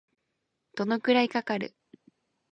[0.75, 1.75] どのくらいかかる